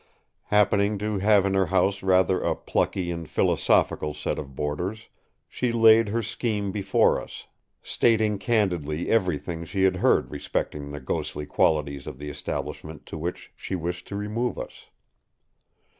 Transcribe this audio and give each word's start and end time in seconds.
Happening 0.45 0.97
to 0.97 1.19
have 1.19 1.45
in 1.45 1.53
her 1.53 1.67
house 1.67 2.01
rather 2.01 2.41
a 2.41 2.55
plucky 2.55 3.11
and 3.11 3.29
philosophical 3.29 4.15
set 4.15 4.39
of 4.39 4.55
boarders, 4.55 5.07
she 5.47 5.71
laid 5.71 6.09
her 6.09 6.23
scheme 6.23 6.71
before 6.71 7.21
us, 7.21 7.45
stating 7.83 8.39
candidly 8.39 9.09
everything 9.11 9.63
she 9.63 9.83
had 9.83 9.97
heard 9.97 10.31
respecting 10.31 10.89
the 10.91 10.99
ghostly 10.99 11.45
qualities 11.45 12.07
of 12.07 12.17
the 12.17 12.31
establishment 12.31 13.05
to 13.05 13.15
which 13.19 13.51
she 13.55 13.75
wished 13.75 14.07
to 14.07 14.15
remove 14.15 14.57
us. 14.57 14.87